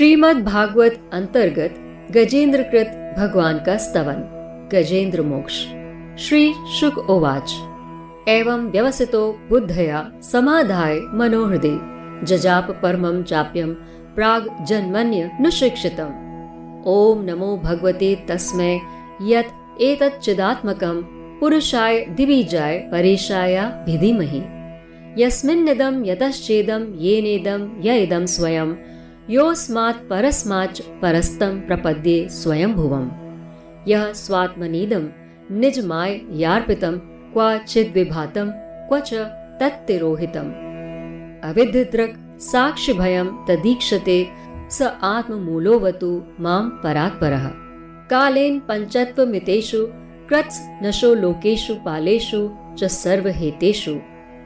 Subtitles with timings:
[0.00, 1.74] श्रीमद् भागवत अंतर्गत
[2.12, 4.14] गजेंद्र कृत भगवान का स्तवन,
[4.72, 5.52] गजेंद्र मोक्ष।
[6.28, 7.52] श्री शुक ओवाच।
[8.28, 11.78] एवं व्यवसितो बुद्धया समाधाय मनोहृदे,
[12.26, 13.74] जजाप परमं चाप्यं
[14.14, 18.80] प्राग जन्मन्य नुशिक्षितम्। ओम नमो भगवते तस्मै,
[19.22, 21.02] यत् एतच्चिदात्मकं
[21.40, 24.42] पुरुषाय दिविजाय परेशाय भिधिमहि
[25.22, 33.10] यस्मिन्निदं यतश्चेदं येनेदं य स्वयं योऽस्मात् परस्माच् परस्तं प्रपद्ये स्वयंभुवम्।
[33.88, 35.08] यः स्वात्मनीदं
[35.50, 36.98] निजमाय यार्पितं
[37.32, 38.50] क्वचिद्विभातं
[38.88, 39.14] क्व च
[39.60, 40.52] तत्तिरोहितम्।
[41.50, 44.28] अविद्यदृक् साक्षिभयं तदीक्षते
[44.70, 47.46] स आत्ममूलोऽवतु मां परात्परः।
[48.10, 49.86] कालेन पञ्चत्वमितेषु
[50.30, 53.94] कृत्स् नशो लोकेषु पालेषु च सर्वहेतेषु।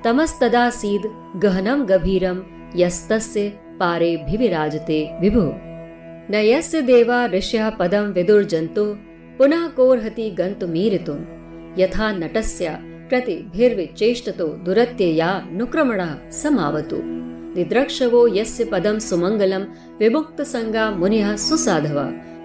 [0.05, 2.43] तमस्तदासीद् गहनं गभीरं
[2.77, 5.47] यस्तस्य पारेभिविराजते विभो।
[6.31, 8.85] न यस्य देवा ऋष्यः पदं विदुर्जन्तु
[9.39, 11.19] पुनः कोर्हति गन्तुमीरितुं
[11.79, 12.79] यथा नटस्य
[13.11, 17.01] कृतिभिर्विचेष्टतो दुरत्यया नुक्रमणः समावतु।
[17.55, 19.65] दिद्रक्षवो यस्य पदं सुमङ्गलं
[19.99, 21.99] विमुक्तसङ्गा मुनिः सुसाधव।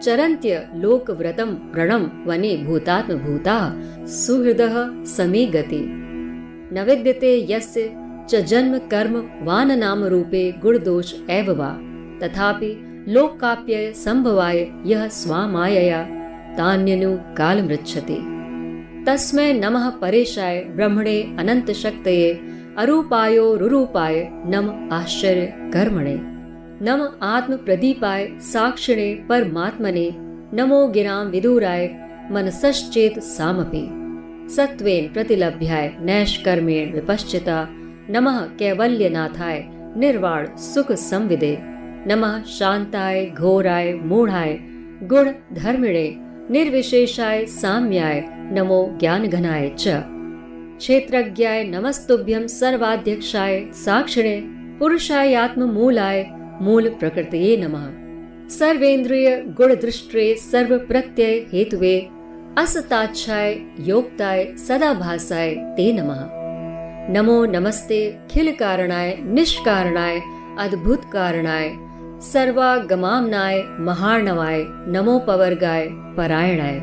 [0.04, 3.64] चरन्त्य लोकव्रतं व्रणं वने भूतात्मभूताः
[4.16, 4.76] सुहृदः
[5.16, 5.82] समी गति
[6.74, 7.82] न विद्यते यस्य
[8.30, 11.70] च जन्म कर्म वान नाम रूपे गुणदोष एव वा।
[12.22, 16.04] तथापि लोकाप्यय संभवाय यः स्वामायया,
[16.58, 18.18] तान्यनु कालमृच्छति।
[19.08, 22.40] तस्मै नमः परेशाय ब्रह्मणे अनंत शक्तये
[22.78, 26.18] अरूपायो रुरूपाय नम आश्चर्य कर्मणे।
[26.82, 30.10] नम आत्म प्रदीपाय साक्षिणे परमात्मने,
[30.54, 31.88] नमो गिरां विदुराय
[32.32, 33.88] मनसश्चेत सामपि।
[34.56, 37.68] सत्वेन प्रतिलभ्याय नैष्कर्मेण विपश्चिता
[38.12, 39.66] नमः कैवल्यनाथाय,
[39.98, 41.58] निर्वाण सुख संविदे
[42.08, 44.60] नमः शांताय, घोराय, मूढ़ाय
[45.04, 46.16] गुण धर्मिणे
[46.52, 49.84] निर्विशेषाय, साम्याय, नमो ज्ञान घनाय च।
[50.78, 54.42] क्षेत्रज्ञाय, नमस्तुभ्यं सर्वाध्यक्षाय, साक्षिणे,
[54.80, 56.26] पुरुषाय आत्म मूलाय
[56.62, 57.88] मूल प्रकृतये नमः।
[58.50, 62.08] सर्वेन्द्रिय गुण दृष्टे सर्व प्रत्यय हेतुवे
[62.58, 66.39] असताच्छाय, योक्ताय सदा भासाय ते नमः।
[67.12, 70.20] नमो नमस्ते खिल कारणाय निष्कारणाय
[70.60, 71.70] अद्भुत कारणाय
[72.22, 75.88] सर्वागमामनाय महार्णवाय नमो पवर्गाय
[76.18, 76.80] परायणाय।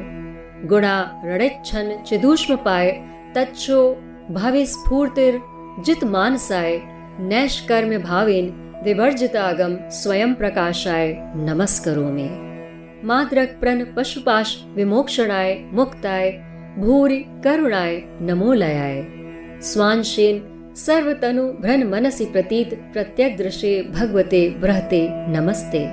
[0.66, 2.90] गुणा रणेच्छन चिदूष्मपाय,
[3.36, 3.94] तच्छो
[4.30, 5.38] भावे स्फूर्तिर
[5.84, 6.78] जित मानसाय
[7.18, 8.50] नैष्कर्म भावेन
[8.84, 16.30] विवर्जितागम स्वयं प्रकाशाय नमस्करो में माद्रक प्रण पशुपाश विमोक्षणाय, मुक्ताय,
[16.78, 19.15] भूरि करुणाय नमो लयाय
[19.62, 20.40] स्वांशेन
[20.76, 25.84] सर्वतनु भ्रन मनसि प्रतीत प्रत्यक दृश्य भगवते बृहते नमस्ते।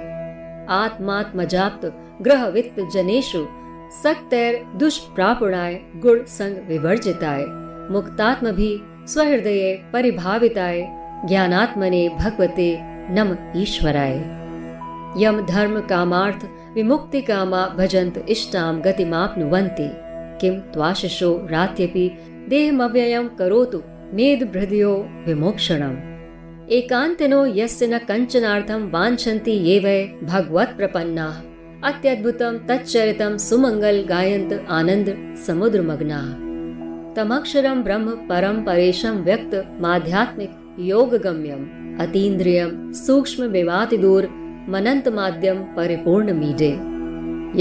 [0.69, 1.85] आत्मात्मजाप्त
[2.21, 3.45] ग्रह वित्त जनेषु
[4.03, 7.43] सक्तैर दुष्प्रापुणाय गुण संग विवर्जिताय
[7.93, 10.81] मुक्तात्म भी स्वहृदये परिभाविताय,
[11.25, 12.77] ज्ञानात्मने भगवते
[13.09, 14.15] नम ईश्वराय।
[15.23, 16.45] यम धर्म कामार्थ
[16.75, 19.89] विमुक्ति कामा भजन्त इष्टाम गतिमाप्नुवन्ति
[20.41, 22.09] किम त्वाशिषो रात्यपि
[22.49, 23.81] देहमव्ययं करोतु।
[24.13, 25.95] मेदभृदयो विमोक्षणम्।
[26.69, 31.35] एकान्तिनो यस्य न कञ्चनार्थं वाञ्छन्ति ये वै भगवत् प्रपन्नाः
[31.89, 36.29] अत्यद्भुतं तच्चरितं सुमङ्गल गायन्त आनन्द समुद्रमग्नाः।
[37.15, 44.23] तमक्षरं ब्रह्म परं परेशं व्यक्त माध्यात्मिक योगगम्यम्। अतीन्द्रियं सूक्ष्म विवातिदूर
[44.69, 46.71] मनंत माध्यम परिपूर्ण मीडे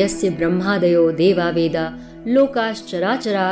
[0.02, 1.84] यस्य ब्रह्मादयो देवा वेदा
[2.26, 3.46] लोकाश्चराचरा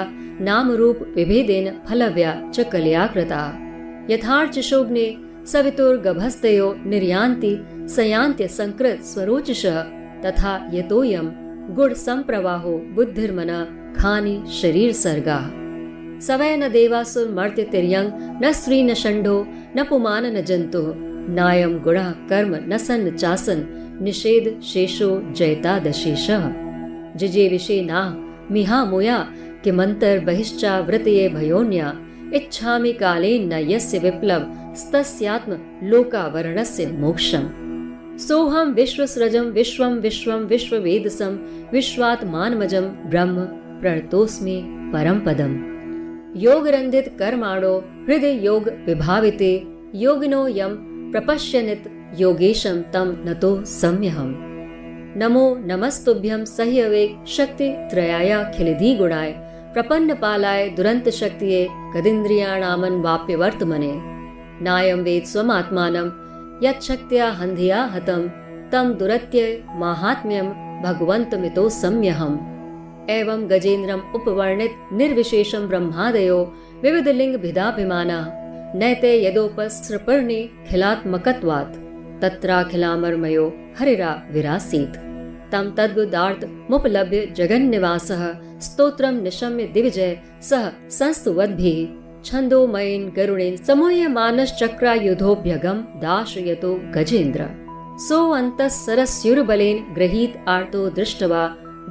[0.48, 0.70] नाम
[1.16, 3.42] विभेदेन फलव्या च कलया कृता
[4.70, 5.06] शोभने
[5.52, 7.52] सवितुर्गभस्तयो निर्यान्ति
[7.96, 9.64] सयान्त्य संकृत स्वरोचिष
[10.24, 11.28] तथा यतोयम
[11.76, 13.52] गुण संप्रवाहो बुद्धिर्मन
[13.98, 15.38] खानि शरीर सर्गा
[16.28, 18.08] सवय न देवासुर मर्त्य तिर्यंग
[18.42, 19.36] न स्त्री न षंडो
[19.76, 20.82] न पुमान न जंतु
[21.38, 21.98] नायम गुण
[22.30, 23.66] कर्म न सन्न चासन,
[24.04, 26.26] निषेध शेषो जयता दशेष
[27.20, 28.02] जिजे विषे ना
[28.50, 29.28] मिहामुया
[29.64, 31.94] किमन्तर्बहिश्चावृतये भयोन्या
[32.34, 37.48] इच्छामि कालेन यस्य विप्लवस्तस्यात्मलोकावरणस्य मोक्षम्।
[38.18, 41.32] सोऽहं विश्वसृजं विश्वं विश्वं विश्ववेदसं
[41.72, 43.36] विश्वात्मानमजं ब्रह्म
[43.80, 44.56] प्रणतोऽस्मि
[44.92, 45.56] परमपदम्।
[48.06, 49.52] हृदय योग विभाविते
[49.94, 50.72] योगिनो यं
[51.12, 51.82] प्रपश्यनित
[52.18, 54.49] योगेशं तं नतो सम्यहम्
[55.18, 59.30] नमो नमस्तुभ्यं सह्यवे शक्ति शक्तित्रयाखिलधि गुणाय
[59.74, 61.62] प्रपन्नपालाय दुरन्तशक्त्यये
[61.94, 63.90] गदिन्द्रियाणामन्वाप्यवर्तमने
[64.66, 66.06] नायं वेद स्वमात्मानं
[66.66, 68.22] यच्छक्त्या हन्धिया हतं
[68.72, 69.40] तं दुरत्य
[69.82, 70.46] माहात्म्यं
[70.86, 72.38] भगवन्तमितो सम्यहम्।
[73.18, 74.72] एवं गजेन्द्रमुपवर्णित
[75.02, 76.38] निर्विशेषं ब्रह्मादयो
[76.86, 78.26] विविधलिङ्गभिमानाः
[78.80, 81.74] नैते यदोपस्रपर्णिखिलात्मकत्वात्
[82.22, 83.46] तत्राखिलामर्मयो
[83.78, 84.96] हरिरा विरासीत।
[85.52, 88.22] तम तद्वदार्थ मुपलभ्य जगन्निवासः
[88.60, 90.12] स्तोत्रम निशम्य दिविजय
[90.42, 91.80] सह संस्तुवद्भिः।
[92.24, 94.08] छन्दोमयेन गरुणेन समूह्य
[96.02, 97.46] दाशयतो गजेन्द्र।
[97.98, 101.42] सो अंत सरस्युर्बलेन गृहीत आर्तो दृष्टवा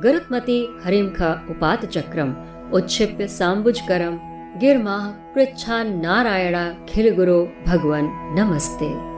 [0.04, 2.36] गरुत्मति हरिमख उपात चक्रम
[2.74, 4.18] उच्छिप्य सांबुजकरम
[4.62, 8.10] गिरमाह पृच्छा नारायणा खिल गुरो भगवन
[8.40, 9.09] नमस्ते।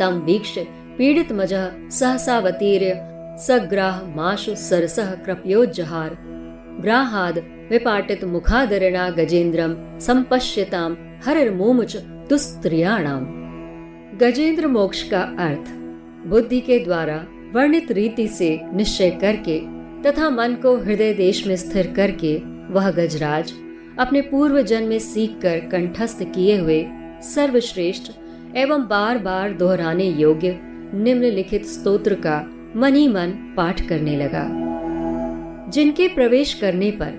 [0.00, 0.58] तम वीक्ष
[0.98, 1.54] पीड़ित मज
[1.92, 2.92] सहसावतीर्य
[3.46, 6.16] सग्राह माशु सरसह कृपयोजहार
[6.82, 7.38] ग्राहाद
[7.70, 11.96] विपाटित मुखादरणा गजेन्द्रम संपश्यताम हरिर्मोमुच
[12.30, 13.24] दुस्त्रियाणाम।
[14.22, 15.70] गजेंद्र मोक्ष का अर्थ,
[16.28, 17.16] बुद्धि के द्वारा
[17.54, 19.58] वर्णित रीति से निश्चय करके
[20.02, 22.36] तथा मन को हृदय देश में स्थिर करके
[22.72, 23.52] वह गजराज
[23.98, 26.84] अपने पूर्व जन्म में सीख कर कंठस्थ किए हुए
[27.24, 28.10] सर्वश्रेष्ठ
[28.56, 30.60] एवं बार बार दोहराने योग्य
[30.94, 32.40] निम्नलिखित स्तोत्र का
[32.76, 34.46] मन मन पाठ करने लगा।
[35.70, 37.12] जिनके प्रवेश करने पर,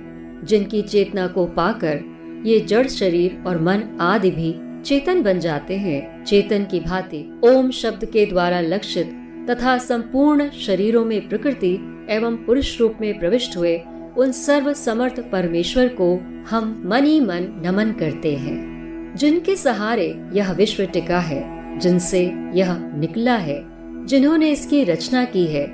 [0.43, 1.99] जिनकी चेतना को पाकर
[2.45, 7.71] ये जड़ शरीर और मन आदि भी चेतन बन जाते हैं, चेतन की भांति ओम
[7.71, 9.07] शब्द के द्वारा लक्षित
[9.49, 13.81] तथा संपूर्ण शरीरों में प्रकृति एवं पुरुष रूप में प्रविष्ट हुए
[14.17, 16.15] उन सर्व समर्थ परमेश्वर को
[16.49, 18.70] हम मन मन नमन करते हैं।
[19.17, 22.21] जिनके सहारे यह विश्व टिका है जिनसे
[22.53, 23.61] यह निकला है
[24.05, 25.65] जिन्होंने इसकी रचना की है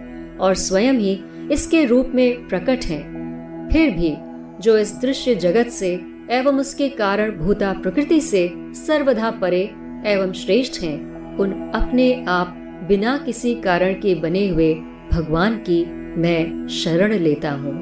[0.42, 1.20] और स्वयं ही
[1.52, 4.16] इसके रूप में प्रकट हैं। फिर भी
[4.62, 5.94] जो इस दृश्य जगत से
[6.32, 9.62] एवं उसके कारण भूता प्रकृति से सर्वधा परे
[10.06, 12.54] एवं श्रेष्ठ हैं, उन अपने आप
[12.88, 14.74] बिना किसी कारण के बने हुए
[15.12, 15.84] भगवान की
[16.22, 17.76] मैं शरण लेता हूँ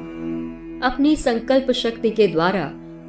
[0.82, 2.64] अपनी संकल्प शक्ति के द्वारा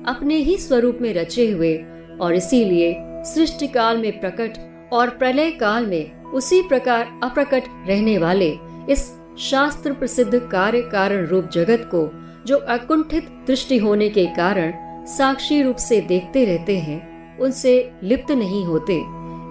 [0.07, 1.73] अपने ही स्वरूप में रचे हुए
[2.21, 4.57] और इसीलिए सृष्टि काल में प्रकट
[4.93, 8.49] और प्रलय काल में उसी प्रकार अप्रकट रहने वाले
[8.89, 12.09] इस शास्त्र प्रसिद्ध कार्य कारण रूप जगत को,
[12.45, 14.73] जो अकुंठित दृष्टि होने के कारण
[15.05, 19.01] साक्षी रूप से देखते रहते हैं, उनसे लिप्त नहीं होते।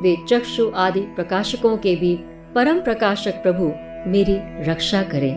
[0.03, 2.15] वे चक्षु आदि प्रकाशकों के भी
[2.55, 3.73] परम प्रकाशक प्रभु
[4.11, 4.37] मेरी
[4.71, 5.35] रक्षा करें।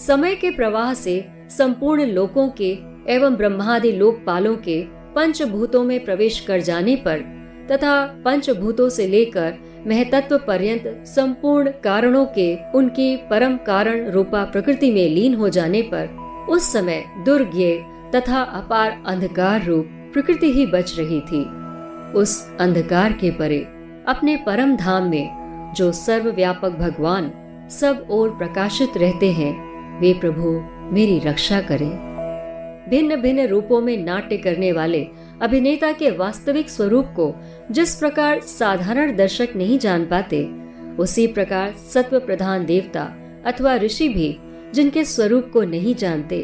[0.00, 2.70] समय के प्रवाह से संपूर्ण लोकों के
[3.08, 4.80] एवं ब्रह्मादि लोकपालों के
[5.16, 7.20] पंचभूतों में प्रवेश कर जाने पर
[7.72, 9.54] तथा पंचभूतों से लेकर
[9.86, 16.08] महतत्व पर्यंत संपूर्ण कारणों के उनकी परम कारण रूपा प्रकृति में लीन हो जाने पर
[16.50, 17.66] उस समय दुर्ज्ञ
[18.14, 21.42] तथा अपार अंधकार रूप प्रकृति ही बच रही थी।
[22.12, 23.58] उस अंधकार के परे
[24.08, 27.30] अपने परम धाम में जो सर्वव्यापक भगवान
[27.70, 29.52] सब ओर प्रकाशित रहते हैं,
[30.00, 30.60] वे प्रभु
[30.94, 32.09] मेरी रक्षा करें।
[32.90, 35.06] भिन्न भिन्न रूपों में नाट्य करने वाले
[35.42, 37.34] अभिनेता के वास्तविक स्वरूप को
[37.70, 40.44] जिस प्रकार साधारण दर्शक नहीं जान पाते,
[40.98, 43.02] उसी प्रकार सत्व प्रधान देवता
[43.46, 44.36] अथवा ऋषि भी
[44.74, 46.42] जिनके स्वरूप को नहीं जानते।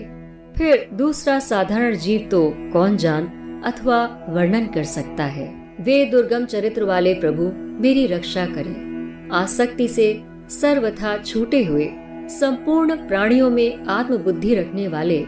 [0.58, 3.26] फिर दूसरा साधारण जीव तो कौन जान
[3.64, 5.46] अथवा वर्णन कर सकता है?
[5.80, 7.50] वे दुर्गम चरित्र वाले प्रभु,
[7.82, 11.88] मेरी रक्षा करें। आसक्ति से सर्वथा छूटे हुए,
[12.30, 15.18] संपूर्ण प्राणियों में आत्म बुद्धि रखने वाले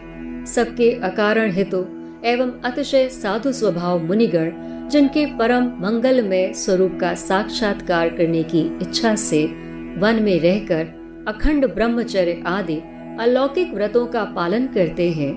[0.49, 1.77] सबके अकारण हेतु
[2.25, 4.51] एवं अतिशय साधु स्वभाव मुनिगण
[4.89, 9.45] जिनके परम मंगलमय स्वरूप का साक्षात्कार करने की इच्छा से
[9.99, 10.85] वन में रहकर
[11.27, 12.79] अखंड ब्रह्मचर्य आदि
[13.19, 15.31] अलौकिक व्रतों का पालन करते हैं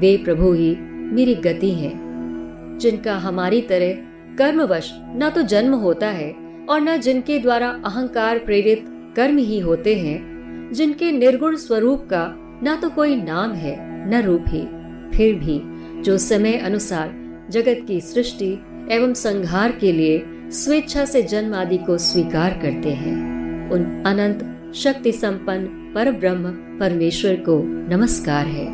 [0.00, 0.74] वे प्रभु ही
[1.12, 1.92] मेरी गति हैं,
[2.80, 3.92] जिनका हमारी तरह
[4.38, 6.30] कर्मवश न तो जन्म होता है
[6.70, 8.84] और न जिनके द्वारा अहंकार प्रेरित
[9.16, 12.24] कर्म ही होते हैं जिनके निर्गुण स्वरूप का
[12.64, 13.76] न तो कोई नाम है।
[14.08, 14.44] न रूप,
[15.14, 15.60] फिर भी,
[16.02, 17.14] जो समय अनुसार
[17.50, 23.14] जगत की सृष्टि एवं संहार के लिए स्वेच्छा से जन्म आदि को स्वीकार करते हैं,
[23.70, 27.62] उन अनंत शक्ति संपन्न पर ब्रह्म परमेश्वर को
[27.96, 28.66] नमस्कार है।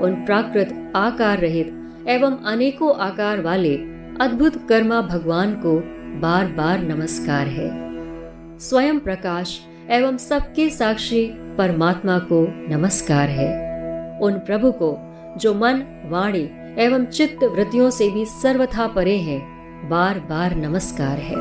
[0.00, 1.66] उन प्राकृत आकार रहित
[2.08, 3.76] एवं अनेकों आकार वाले
[4.20, 5.82] अद्भुत कर्मा भगवान को
[6.20, 7.70] बार बार नमस्कार है।
[8.58, 9.60] स्वयं प्रकाश
[9.90, 12.46] एवं सबके साक्षी परमात्मा को
[12.76, 13.69] नमस्कार है।
[14.20, 14.96] उन प्रभु को,
[15.38, 19.38] जो मन, वाणी एवं चित्त वृत्तियों से भी सर्वथा परे है
[19.88, 21.36] बार बार नमस्कार है।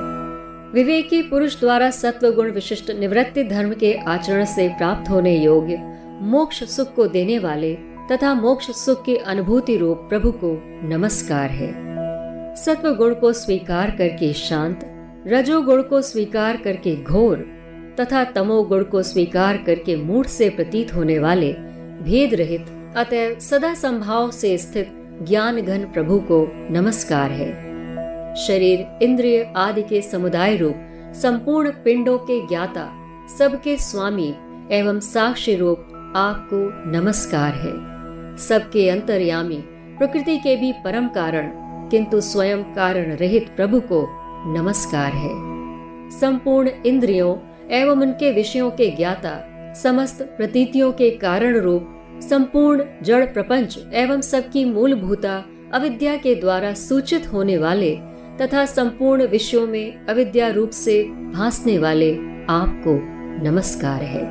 [0.74, 5.78] विवेकी पुरुष द्वारा सत्व गुण विशिष्ट निवृत्ति धर्म के आचरण से प्राप्त होने योग्य
[6.22, 7.74] मोक्ष सुख को देने वाले
[8.12, 10.52] तथा मोक्ष सुख की अनुभूति रूप प्रभु को
[10.88, 14.80] नमस्कार है। सत्व गुण को स्वीकार करके शांत
[15.28, 17.46] रजो गुण को स्वीकार करके घोर
[18.00, 21.56] तथा तमोगुण को स्वीकार करके मूढ़ से प्रतीत होने वाले
[22.02, 24.92] भेद रहित अतएव सदा संभाव से स्थित
[25.22, 27.70] ज्ञान घन प्रभु को नमस्कार है।
[28.36, 30.76] शरीर, इंद्रिय आदि के समुदाय रूप,
[31.16, 32.90] संपूर्ण पिंडों के ज्ञाता,
[33.40, 34.36] सबके स्वामी
[34.72, 35.78] एवं साक्षी रूप
[36.16, 37.90] आपको नमस्कार है।
[38.38, 39.64] सबके अंतर्यामी,
[39.98, 41.52] प्रकृति के भी परम कारण,
[41.90, 44.08] किंतु स्वयं कारण रहित प्रभु को
[44.58, 45.32] नमस्कार है।
[46.10, 47.36] संपूर्ण इंद्रियों
[47.72, 51.88] एवं उनके विषयों के ज्ञाता समस्त प्रतीतियों के कारण रूप,
[52.22, 57.96] संपूर्ण जड़ प्रपंच एवं सबकी मूलभूता अविद्या के द्वारा सूचित होने वाले
[58.42, 62.14] तथा संपूर्ण विषयों में अविद्या रूप से भासने वाले
[62.50, 63.00] आपको
[63.44, 64.24] नमस्कार है।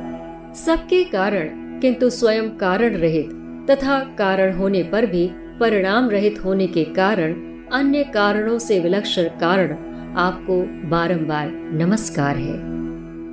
[0.55, 3.29] सबके कारण, किंतु स्वयं कारण रहित
[3.69, 5.29] तथा कारण होने पर भी
[5.59, 7.33] परिणाम रहित होने के कारण
[7.71, 9.71] अन्य कारणों से विलक्षण कारण
[10.17, 12.57] आपको बारंबार नमस्कार है।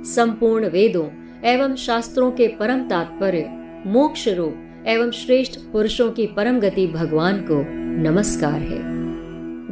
[0.03, 1.07] संपूर्ण वेदों
[1.45, 3.45] एवं शास्त्रों के परम तात्पर्य
[3.85, 7.65] मोक्ष रूप एवं श्रेष्ठ पुरुषों की परम गति भगवान को
[8.01, 8.79] नमस्कार है।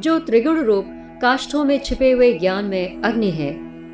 [0.01, 0.85] जो त्रिगुण रूप
[1.21, 3.49] काष्ठों में छिपे हुए ज्ञान में अग्नि है,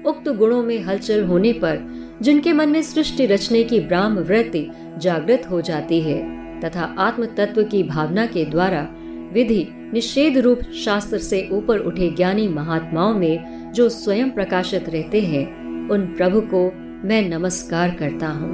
[0.06, 1.80] उक्त गुणों में हलचल होने पर
[2.22, 6.20] जिनके मन में सृष्टि रचने की ब्राह्म वृत्ति जागृत हो जाती है,
[6.60, 8.88] तथा आत्म तत्व की भावना के द्वारा
[9.34, 15.46] विधि निषेध रूप शास्त्र से ऊपर उठे ज्ञानी महात्माओं में जो स्वयं प्रकाशित रहते हैं,
[15.90, 18.50] उन प्रभु को मैं नमस्कार करता हूँ।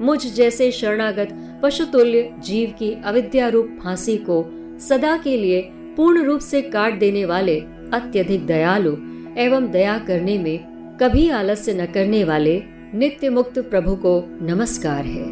[0.00, 4.36] मुझ जैसे शरणागत पशुतुल्य जीव की अविद्या रूप फांसी को
[4.78, 5.60] सदा के लिए
[5.96, 7.58] पूर्ण रूप से काट देने वाले
[7.92, 8.92] अत्यधिक दयालु
[9.38, 10.58] एवं दया करने में
[11.02, 12.62] कभी आलस्य न करने वाले
[12.94, 15.26] नित्य मुक्त प्रभु को नमस्कार है।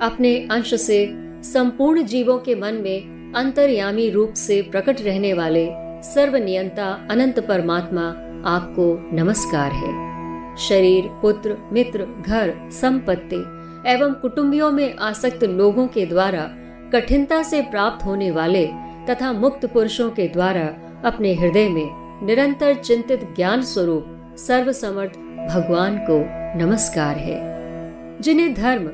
[0.00, 1.08] अपने अंश से
[1.42, 5.68] संपूर्ण जीवों के मन में अंतर्यामी रूप से प्रकट रहने वाले
[6.02, 8.08] सर्वनियंता अनंत परमात्मा
[8.50, 10.09] आपको नमस्कार है।
[10.60, 13.36] शरीर, पुत्र, मित्र, घर, संपत्ति
[13.86, 16.42] एवं कुटुंबियों में आसक्त लोगों के द्वारा
[16.92, 18.66] कठिनता से प्राप्त होने वाले
[19.10, 20.66] तथा मुक्त पुरुषों के द्वारा
[21.04, 21.88] अपने हृदय में
[22.26, 25.12] निरंतर चिंतित ज्ञान स्वरूप सर्व समर्थ
[25.54, 26.24] भगवान को
[26.58, 27.38] नमस्कार है।
[28.20, 28.86] जिन्हें धर्म,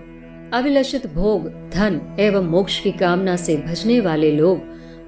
[0.59, 4.61] अभिलषित भोग, धन एवं मोक्ष की कामना से भजने वाले लोग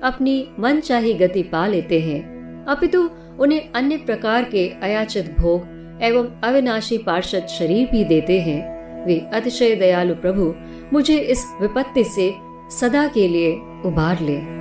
[0.02, 3.10] अपनी मन चाही गति पा लेते हैं। अपितु
[3.40, 9.74] उन्हें अन्य प्रकार के अयाचित भोग एवं अविनाशी पार्षद शरीर भी देते हैं। वे अतिशय
[9.74, 10.54] दयालु प्रभु,
[10.92, 12.34] मुझे इस विपत्ति से
[12.80, 13.52] सदा के लिए
[13.84, 14.58] उबार ले।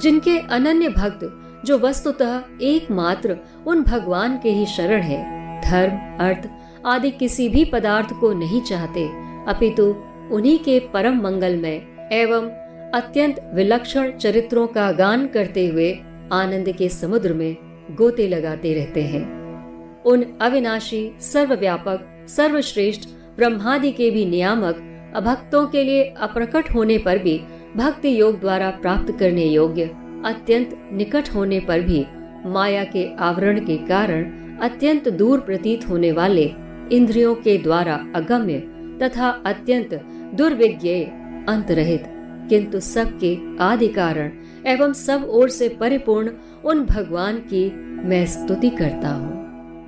[0.00, 1.36] जिनके अनन्य भक्त,
[1.66, 3.36] जो वस्तुतः एकमात्र,
[3.66, 5.40] उन भगवान के ही शरण है।
[5.70, 5.92] धर्म,
[6.26, 6.48] अर्थ
[6.86, 9.08] आदि किसी भी पदार्थ को नहीं चाहते,
[9.48, 9.94] अपितु
[10.32, 12.50] उन्हीं के परम मंगल में एवं
[12.90, 15.92] अत्यंत विलक्षण चरित्रों का गान करते हुए
[16.32, 17.56] आनंद के समुद्र में
[17.90, 19.39] गोते लगाते रहते हैं।
[20.06, 24.82] उन अविनाशी, सर्वव्यापक, सर्वश्रेष्ठ, ब्रह्मादि के भी नियामक,
[25.16, 27.38] अभक्तों के लिए अप्रकट होने पर भी
[27.76, 29.84] भक्ति योग द्वारा प्राप्त करने योग्य,
[30.24, 32.04] अत्यंत निकट होने पर भी
[32.46, 36.44] माया के आवरण के कारण अत्यंत दूर प्रतीत होने वाले
[36.92, 38.58] इंद्रियों के द्वारा अगम्य
[39.02, 39.94] तथा अत्यंत
[40.34, 40.90] दुर्विज्ञ
[41.48, 42.04] अंत रहित
[42.48, 44.32] किंतु सबके आदि कारण
[44.66, 46.30] एवं सब ओर से परिपूर्ण
[46.64, 47.70] उन भगवान की
[48.08, 49.39] मैं स्तुति करता हूँ।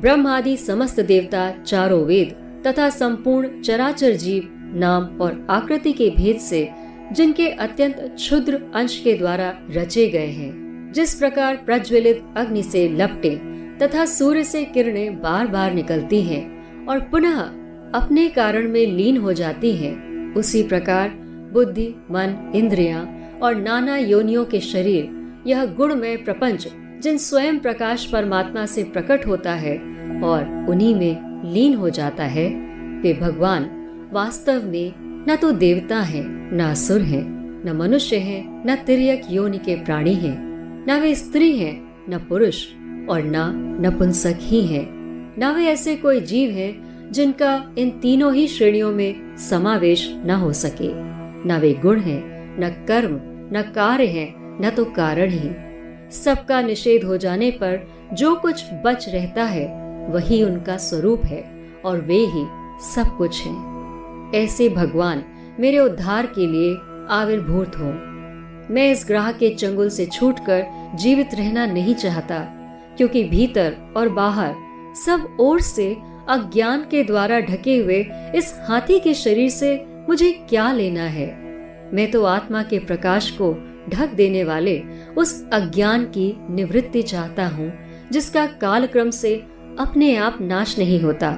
[0.02, 6.38] ब्रह्म आदि समस्त देवता चारों वेद तथा संपूर्ण चराचर जीव नाम और आकृति के भेद
[6.38, 6.68] से
[7.12, 13.30] जिनके अत्यंत क्षुद्र अंश के द्वारा रचे गए हैं जिस प्रकार प्रज्वलित अग्नि से लपटे
[13.78, 17.40] तथा सूर्य से किरणें बार बार निकलती हैं और पुनः
[17.94, 21.08] अपने कारण में लीन हो जाती हैं, उसी प्रकार
[21.52, 23.04] बुद्धि मन इंद्रियाँ
[23.42, 26.68] और नाना योनियों के शरीर यह गुणमय प्रपंच
[27.02, 29.91] जिन स्वयं प्रकाश परमात्मा से प्रकट होता है
[30.24, 32.48] और उन्हीं में लीन हो जाता है
[33.02, 33.70] वे भगवान
[34.12, 34.92] वास्तव में
[35.28, 37.22] न तो देवता हैं, न असुर हैं,
[37.66, 40.36] न मनुष्य हैं, न तिरक योनि के प्राणी हैं,
[40.88, 42.66] न वे स्त्री हैं, न पुरुष
[43.10, 43.34] और न
[43.86, 44.86] नपुंसक ही हैं,
[45.38, 50.52] न वे ऐसे कोई जीव हैं जिनका इन तीनों ही श्रेणियों में समावेश न हो
[50.52, 50.90] सके
[51.48, 52.22] न वे गुण हैं,
[52.60, 53.20] न कर्म
[53.58, 55.50] न कार्य हैं, न तो कारण ही।
[56.10, 61.42] सबका निषेध हो जाने पर जो कुछ बच रहता है वही उनका स्वरूप है
[61.84, 62.44] और वे ही
[62.84, 65.24] सब कुछ हैं। ऐसे भगवान
[65.60, 66.74] मेरे उद्धार के लिए
[67.10, 67.92] आविर्भूत हो
[68.74, 72.38] मैं इस ग्रह के चंगुल से छूटकर जीवित रहना नहीं चाहता,
[72.96, 74.54] क्योंकि भीतर और बाहर
[75.06, 75.92] सब ओर से
[76.28, 78.00] अज्ञान के द्वारा ढके हुए
[78.36, 79.74] इस हाथी के शरीर से
[80.08, 81.26] मुझे क्या लेना है
[81.94, 83.52] मैं तो आत्मा के प्रकाश को
[83.88, 84.78] ढक देने वाले
[85.16, 87.72] उस अज्ञान की निवृत्ति चाहता हूँ,
[88.12, 89.34] जिसका कालक्रम से
[89.80, 91.28] अपने आप नाश नहीं होता।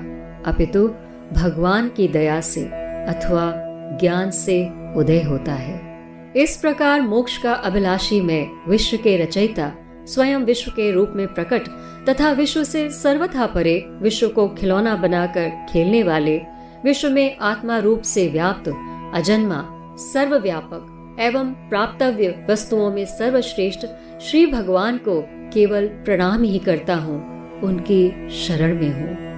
[0.47, 0.89] अपितु
[1.33, 2.65] भगवान की दया से
[3.09, 3.53] अथवा
[4.01, 5.95] ज्ञान से उदय होता है।
[6.37, 9.73] इस प्रकार मोक्ष का अभिलाषी में विश्व के रचयिता,
[10.07, 11.69] स्वयं विश्व के रूप में प्रकट
[12.09, 16.41] तथा विश्व से सर्वथा परे विश्व को खिलौना बनाकर खेलने वाले,
[16.85, 18.69] विश्व में आत्मा रूप से व्याप्त,
[19.15, 23.87] अजन्मा, सर्वव्यापक एवं प्राप्तव्य वस्तुओं में सर्वश्रेष्ठ
[24.21, 25.25] श्री भगवान को
[25.55, 29.35] केवल प्रणाम ही करता हूँ। उनकी शरण में हूँ।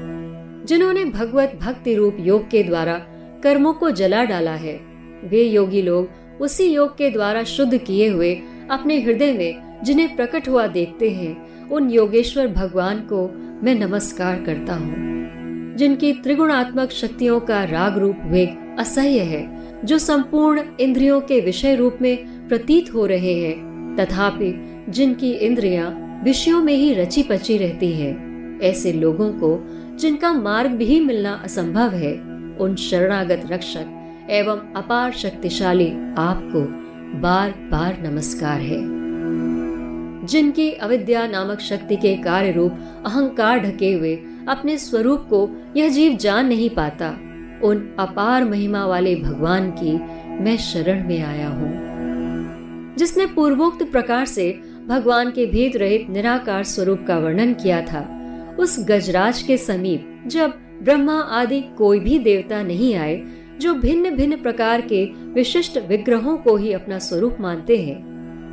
[0.67, 2.99] जिन्होंने भगवत भक्ति रूप योग के द्वारा
[3.43, 4.81] कर्मों को जला डाला है,
[5.25, 6.09] वे योगी लोग
[6.41, 11.69] उसी योग के द्वारा शुद्ध किए हुए अपने हृदय में जिन्हें प्रकट हुआ देखते हैं,
[11.69, 13.29] उन योगेश्वर भगवान को
[13.63, 15.17] मैं नमस्कार करता हूँ।
[15.77, 21.99] जिनकी त्रिगुणात्मक शक्तियों का राग रूप वेग असह्य है, जो संपूर्ण इंद्रियों के विषय रूप
[22.01, 28.17] में प्रतीत हो रहे हैं, तथापि जिनकी इंद्रियाँ विषयों में ही रची पची रहती है।
[28.63, 32.13] ऐसे लोगों को, जिनका मार्ग भी मिलना असंभव है,
[32.61, 33.85] उन शरणागत रक्षक
[34.31, 36.61] एवं अपार शक्तिशाली आपको
[37.21, 38.97] बार बार नमस्कार है।
[40.27, 42.73] जिनकी अविद्या नामक शक्ति के कार्य रूप
[43.07, 44.17] अहंकार ढके हुए
[44.49, 47.09] अपने स्वरूप को यह जीव जान नहीं पाता,
[47.63, 49.93] उन अपार महिमा वाले भगवान की
[50.45, 51.87] मैं शरण में आया हूँ।
[52.99, 58.03] जिसने पूर्वोक्त प्रकार से भगवान के भेद रहित निराकार स्वरूप का वर्णन किया था।
[58.59, 60.53] उस गजराज के समीप, जब
[60.83, 63.23] ब्रह्मा आदि कोई भी देवता नहीं आए,
[63.61, 67.99] जो भिन्न भिन्न प्रकार के विशिष्ट विग्रहों को ही अपना स्वरूप मानते हैं,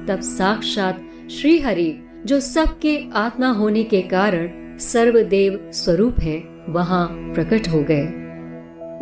[0.06, 6.38] तब साक्षात श्री हरि जो सबके आत्मा होने के कारण सर्वदेव स्वरूप है,
[6.70, 8.06] वहाँ प्रकट हो गए।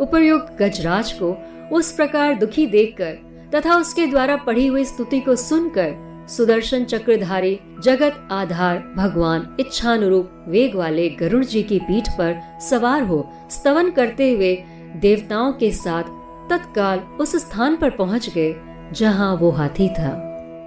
[0.04, 1.36] उपयुक्त गजराज को
[1.76, 3.18] उस प्रकार दुखी देखकर
[3.54, 10.74] तथा उसके द्वारा पढ़ी हुई स्तुति को सुनकर सुदर्शन चक्रधारी, जगत आधार, भगवान, इच्छानुरूप, वेग
[10.76, 14.54] वाले गरुड़ जी की पीठ पर सवार हो, स्तवन करते हुए
[14.96, 16.02] देवताओं के साथ
[16.50, 18.54] तत्काल उस स्थान पर पहुँच गए,
[18.92, 20.12] जहाँ वो हाथी था।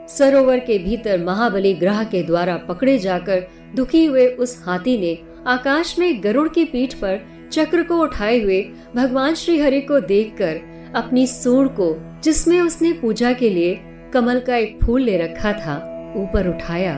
[0.10, 5.97] सरोवर के भीतर महाबली ग्रह के द्वारा पकड़े जाकर दुखी हुए उस हाथी ने आकाश
[5.99, 7.19] में गरुड़ की पीठ पर
[7.51, 8.62] चक्र को उठाए हुए
[8.95, 10.60] भगवान श्री हरि को देखकर
[10.95, 13.73] अपनी सूर को, जिसमें उसने पूजा के लिए
[14.15, 15.75] कमल का एक फूल ले रखा था,
[16.17, 16.93] ऊपर उठाया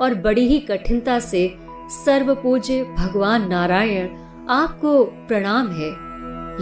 [0.00, 1.42] और बड़ी ही कठिनता से
[1.94, 4.08] सर्व पूज्य भगवान नारायण
[4.50, 5.88] आपको प्रणाम है,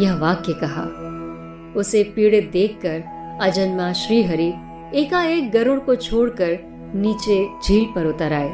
[0.02, 0.84] यह वाक्य कहा।
[1.80, 3.02] उसे पीड़ित देखकर
[3.42, 4.48] अजन्मा श्री हरि
[4.94, 6.58] एकाएक गरुड़ को छोड़कर
[6.94, 8.48] नीचे झील पर उतर आए।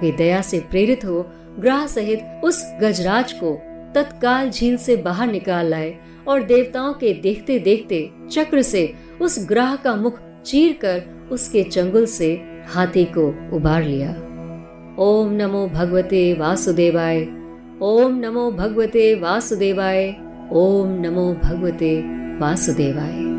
[0.00, 1.24] वे दया से प्रेरित हो
[1.60, 3.54] ग्रह सहित उस गजराज को
[3.94, 5.96] तत्काल झील से बाहर निकाल लाए
[6.28, 12.06] और देवताओं के देखते देखते चक्र से उस ग्रह का मुख चीर कर उसके चंगुल
[12.06, 12.34] से
[12.68, 14.10] हाथी को उबार लिया।
[14.98, 17.20] ओम नमो भगवते वासुदेवाय,
[17.82, 20.16] ओम नमो भगवते वासुदेवाय,
[20.52, 22.02] ओम नमो भगवते
[22.38, 23.33] वासुदेवाय।